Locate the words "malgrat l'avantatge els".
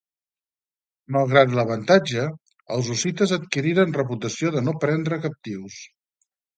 1.17-2.91